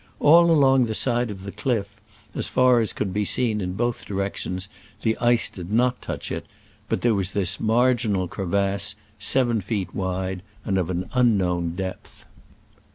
[0.19, 1.87] All along the side of the cliff,
[2.33, 4.67] as far as could be seen in both directions,
[5.03, 6.47] the ice did not touch it,
[6.89, 12.25] but there was this marginal crevasse, seven feet wide and of unknown depth.